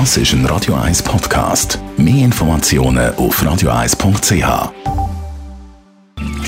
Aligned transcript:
Das 0.00 0.16
ist 0.16 0.32
ein 0.32 0.44
Radio 0.46 0.74
1 0.74 1.04
Podcast. 1.04 1.78
Mehr 1.96 2.24
Informationen 2.24 3.14
auf 3.14 3.40
radio1.ch. 3.40 4.72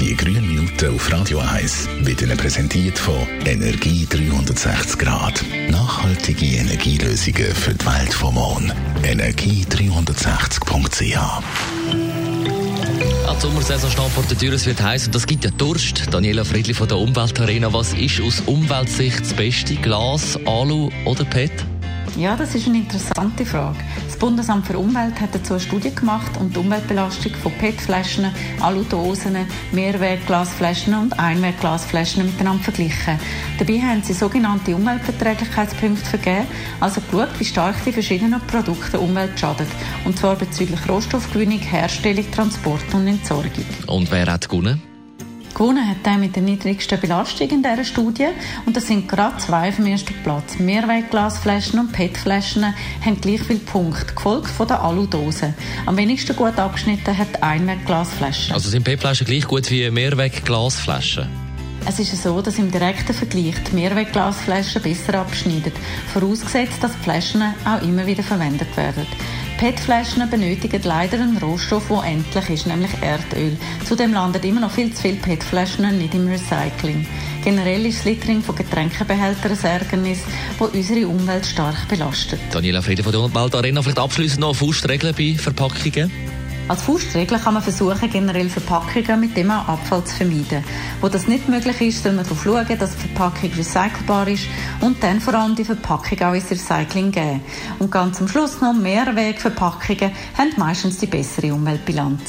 Die 0.00 0.16
grünen 0.16 0.48
Minuten 0.48 0.92
auf 0.92 1.12
Radio 1.12 1.38
1 1.38 1.88
wird 2.00 2.22
Ihnen 2.22 2.36
präsentiert 2.36 2.98
von 2.98 3.14
Energie 3.44 4.04
360 4.10 4.98
Grad. 4.98 5.44
Nachhaltige 5.70 6.56
Energielösungen 6.56 7.54
für 7.54 7.72
die 7.72 7.86
Welt 7.86 8.12
vom 8.12 8.34
Morgen. 8.34 8.72
Energie360.ch 9.04 11.16
die 13.36 13.42
Sommersaison 13.42 13.90
steht 13.90 14.10
vor 14.12 14.24
der 14.30 14.38
Tür, 14.38 14.54
es 14.54 14.64
wird 14.64 14.82
heiß 14.82 15.06
und 15.06 15.14
das 15.14 15.26
gibt 15.26 15.44
ja 15.44 15.50
Durst. 15.50 16.04
Daniela 16.10 16.42
Friedli 16.42 16.72
von 16.72 16.88
der 16.88 16.96
Umweltarena, 16.96 17.70
was 17.72 17.92
ist 17.92 18.20
aus 18.22 18.42
Umweltsicht 18.46 19.20
das 19.20 19.34
Beste? 19.34 19.74
Glas, 19.76 20.38
Alu 20.46 20.90
oder 21.04 21.24
PET? 21.24 21.52
Ja, 22.16 22.34
das 22.34 22.54
ist 22.54 22.66
eine 22.66 22.78
interessante 22.78 23.44
Frage. 23.44 23.76
Das 24.06 24.16
Bundesamt 24.16 24.66
für 24.66 24.78
Umwelt 24.78 25.20
hat 25.20 25.34
dazu 25.34 25.52
eine 25.52 25.60
Studie 25.60 25.94
gemacht 25.94 26.34
und 26.40 26.56
die 26.56 26.60
Umweltbelastung 26.60 27.34
von 27.34 27.52
PET-Flaschen, 27.52 28.32
Aludosen, 28.60 29.36
Mehrwegglasflaschen 29.72 30.94
und 30.94 31.18
Einwegglasflaschen 31.18 32.24
miteinander 32.24 32.64
verglichen. 32.64 33.18
Dabei 33.58 33.80
haben 33.80 34.02
sie 34.02 34.14
sogenannte 34.14 34.74
Umweltverträglichkeitspunkte 34.74 36.06
vergeben, 36.06 36.46
also 36.80 37.02
geschaut, 37.02 37.38
wie 37.38 37.44
stark 37.44 37.84
die 37.84 37.92
verschiedenen 37.92 38.40
Produkte 38.46 38.98
Umwelt 38.98 39.38
schaden. 39.38 39.66
Und 40.06 40.18
zwar 40.18 40.36
bezüglich 40.36 40.88
Rohstoffgewinnung, 40.88 41.58
Herstellung, 41.58 42.30
Transport 42.30 42.94
und 42.94 43.08
Entsorgung. 43.08 43.66
Und 43.88 44.10
wer 44.10 44.32
hat 44.32 44.48
gewonnen? 44.48 44.95
Gewonnen 45.56 45.88
hat 45.88 46.04
der 46.04 46.18
mit 46.18 46.36
der 46.36 46.42
niedrigsten 46.42 47.00
Belastung 47.00 47.48
in 47.48 47.62
dieser 47.62 47.82
Studie. 47.82 48.26
Und 48.66 48.76
das 48.76 48.88
sind 48.88 49.08
gerade 49.08 49.38
zwei 49.38 49.70
dem 49.70 49.86
ersten 49.86 50.12
Platz. 50.22 50.58
Mehrwegglasflaschen 50.58 51.80
und 51.80 51.92
PET-Flaschen 51.92 52.74
haben 53.02 53.20
gleich 53.22 53.40
viele 53.40 53.60
Punkte, 53.60 54.12
gefolgt 54.14 54.48
von 54.48 54.68
der 54.68 54.82
Aludosen. 54.82 55.54
Am 55.86 55.96
wenigsten 55.96 56.36
gut 56.36 56.58
abgeschnitten 56.58 57.16
hat 57.16 57.42
Einwegglasflaschen. 57.42 58.52
Also 58.52 58.68
sind 58.68 58.84
PET-Flaschen 58.84 59.26
gleich 59.26 59.46
gut 59.46 59.70
wie 59.70 59.90
Mehrwegglasflaschen? 59.90 61.26
Es 61.88 61.98
ist 62.00 62.22
so, 62.22 62.42
dass 62.42 62.58
im 62.58 62.70
direkten 62.70 63.14
Vergleich 63.14 63.54
die 63.70 63.76
Mehrwegglasflaschen 63.76 64.82
besser 64.82 65.14
abschneiden, 65.20 65.72
vorausgesetzt, 66.12 66.82
dass 66.82 66.92
die 66.92 67.02
Flaschen 67.02 67.42
auch 67.64 67.80
immer 67.80 68.06
wieder 68.06 68.22
verwendet 68.22 68.76
werden. 68.76 69.06
PET-Flaschen 69.58 70.28
benötigen 70.28 70.82
leider 70.84 71.18
einen 71.18 71.38
Rohstoff, 71.38 71.88
der 71.88 72.04
endlich 72.04 72.50
ist, 72.50 72.66
nämlich 72.66 72.90
Erdöl. 73.00 73.56
Zudem 73.86 74.12
landen 74.12 74.42
immer 74.42 74.60
noch 74.60 74.70
viel 74.70 74.92
zu 74.92 75.00
viele 75.00 75.16
PET-Flaschen 75.16 75.96
nicht 75.96 76.14
im 76.14 76.28
Recycling. 76.28 77.06
Generell 77.42 77.86
ist 77.86 78.00
das 78.00 78.04
Littering 78.04 78.42
von 78.42 78.54
Getränkebehältern 78.54 79.52
ein 79.52 79.64
Ärgernis, 79.64 80.18
das 80.58 80.68
unsere 80.68 81.08
Umwelt 81.08 81.46
stark 81.46 81.88
belastet. 81.88 82.38
Daniela 82.50 82.82
Friede 82.82 83.02
von 83.02 83.12
der 83.12 83.22
Umweltarena, 83.22 83.80
vielleicht 83.80 83.98
abschließend 83.98 84.40
noch 84.40 84.54
Faustregeln 84.54 85.14
bei 85.16 85.34
Verpackungen? 85.38 86.10
Als 86.68 86.82
Faustregel 86.82 87.38
kann 87.38 87.54
man 87.54 87.62
versuchen, 87.62 88.10
generell 88.10 88.48
Verpackungen 88.48 89.20
mit 89.20 89.36
dem 89.36 89.50
Abfall 89.52 90.04
zu 90.04 90.16
vermeiden. 90.16 90.64
Wo 91.00 91.08
das 91.08 91.28
nicht 91.28 91.48
möglich 91.48 91.80
ist, 91.80 92.02
soll 92.02 92.12
man 92.12 92.24
darauf 92.24 92.42
schauen, 92.42 92.78
dass 92.78 92.96
die 92.96 93.08
Verpackung 93.08 93.52
recycelbar 93.52 94.26
ist 94.26 94.46
und 94.80 95.00
dann 95.00 95.20
vor 95.20 95.34
allem 95.34 95.54
die 95.54 95.64
Verpackung 95.64 96.20
auch 96.22 96.34
ins 96.34 96.50
Recycling 96.50 97.12
geben. 97.12 97.40
Und 97.78 97.92
ganz 97.92 98.20
am 98.20 98.26
Schluss 98.26 98.60
noch 98.60 98.74
Mehrwegverpackungen 98.74 100.10
haben 100.36 100.52
meistens 100.56 100.98
die 100.98 101.06
bessere 101.06 101.54
Umweltbilanz. 101.54 102.20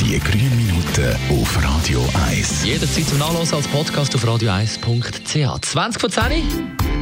Die 0.00 0.18
grünen 0.20 0.56
Minuten 0.56 1.16
auf 1.30 1.64
Radio 1.64 2.06
1. 2.28 2.64
Jederzeit 2.64 3.06
zum 3.06 3.18
Nachlesen 3.18 3.56
als 3.56 3.68
Podcast 3.68 4.14
auf 4.14 4.24
radio1.ch. 4.24 5.62
20 5.62 6.00
von 6.00 6.10
10 6.10 6.22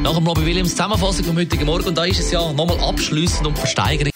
nach 0.03 0.15
dem 0.15 0.27
Robbie 0.27 0.47
Williams 0.47 0.71
Zusammenfassung 0.71 1.25
vom 1.25 1.37
heutigen 1.37 1.67
Morgen. 1.67 1.89
Und 1.89 1.99
da 1.99 2.05
ist 2.05 2.21
es 2.21 2.31
ja 2.31 2.53
nochmal 2.53 2.79
abschließend 2.81 3.47
um 3.47 3.57
Versteigerung. 3.57 4.16